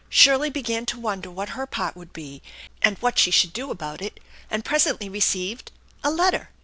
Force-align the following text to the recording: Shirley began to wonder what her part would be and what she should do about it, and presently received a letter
Shirley 0.09 0.49
began 0.49 0.87
to 0.87 0.99
wonder 0.99 1.29
what 1.29 1.49
her 1.49 1.67
part 1.67 1.95
would 1.95 2.11
be 2.11 2.41
and 2.81 2.97
what 3.01 3.19
she 3.19 3.29
should 3.29 3.53
do 3.53 3.69
about 3.69 4.01
it, 4.01 4.19
and 4.49 4.65
presently 4.65 5.09
received 5.09 5.71
a 6.03 6.09
letter 6.09 6.49